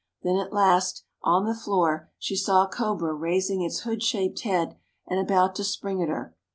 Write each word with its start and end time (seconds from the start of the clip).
Then 0.23 0.37
at 0.37 0.51
last, 0.51 1.03
on 1.21 1.45
the 1.45 1.53
floor, 1.53 2.09
she 2.17 2.35
saw 2.35 2.63
a 2.65 2.67
cobra 2.67 3.13
raising 3.13 3.61
its 3.61 3.81
hood 3.81 4.01
shaped 4.01 4.39
head 4.41 4.75
and 5.05 5.19
about 5.19 5.53
to 5.57 5.63
spring 5.63 6.01
at 6.01 6.09
her. 6.09 6.35